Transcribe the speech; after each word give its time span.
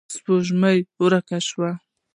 سپوږمۍ 0.13 0.79
ورکه 1.03 1.37
شوه. 1.47 1.71